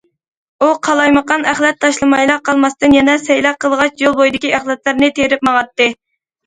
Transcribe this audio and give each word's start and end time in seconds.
ئۇ 0.61 0.69
قالايمىقان 0.87 1.45
ئەخلەت 1.51 1.77
تاشلىمايلا 1.85 2.39
قالماستىن، 2.49 2.99
يەنە 2.99 3.19
سەيلە 3.29 3.55
قىلغاچ 3.67 4.05
يول 4.09 4.21
بويىدىكى 4.25 4.57
ئەخلەتلەرنى 4.57 5.13
تېرىپ 5.23 5.49
ماڭاتتى. 5.51 5.95